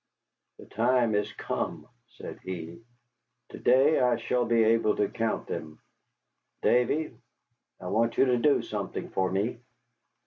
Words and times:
"The 0.57 0.65
time 0.65 1.13
has 1.13 1.31
come," 1.33 1.87
said 2.17 2.39
he; 2.41 2.81
"to 3.49 3.59
day 3.59 3.99
I 3.99 4.15
shall 4.15 4.45
be 4.45 4.63
able 4.63 4.95
to 4.95 5.07
count 5.07 5.45
them. 5.45 5.79
Davy, 6.63 7.15
I 7.79 7.85
want 7.85 8.17
you 8.17 8.25
to 8.25 8.37
do 8.37 8.63
something 8.63 9.11
for 9.11 9.29
me." 9.29 9.59